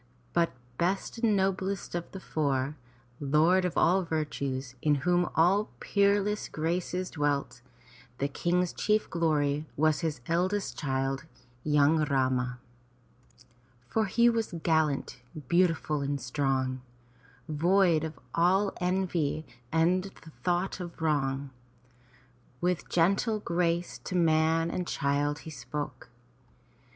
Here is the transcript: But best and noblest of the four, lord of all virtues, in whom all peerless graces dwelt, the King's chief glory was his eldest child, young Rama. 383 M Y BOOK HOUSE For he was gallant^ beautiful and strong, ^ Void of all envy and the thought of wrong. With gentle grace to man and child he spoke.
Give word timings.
But 0.33 0.51
best 0.79 1.19
and 1.19 1.35
noblest 1.37 1.93
of 1.93 2.11
the 2.11 2.19
four, 2.19 2.75
lord 3.19 3.65
of 3.65 3.77
all 3.77 4.01
virtues, 4.01 4.73
in 4.81 4.95
whom 5.05 5.29
all 5.35 5.69
peerless 5.79 6.47
graces 6.49 7.11
dwelt, 7.11 7.61
the 8.17 8.27
King's 8.27 8.73
chief 8.73 9.07
glory 9.11 9.67
was 9.77 9.99
his 9.99 10.19
eldest 10.25 10.75
child, 10.75 11.25
young 11.63 11.97
Rama. 12.05 12.57
383 13.91 13.93
M 13.93 13.93
Y 13.93 13.93
BOOK 13.93 13.93
HOUSE 13.93 13.93
For 13.93 14.05
he 14.07 14.27
was 14.27 14.63
gallant^ 14.63 15.17
beautiful 15.47 16.01
and 16.01 16.19
strong, 16.19 16.81
^ 17.51 17.55
Void 17.55 18.03
of 18.03 18.19
all 18.33 18.73
envy 18.77 19.45
and 19.71 20.05
the 20.23 20.31
thought 20.43 20.79
of 20.79 20.99
wrong. 20.99 21.51
With 22.59 22.89
gentle 22.89 23.37
grace 23.39 23.99
to 24.05 24.15
man 24.15 24.71
and 24.71 24.87
child 24.87 25.41
he 25.45 25.51
spoke. 25.51 26.09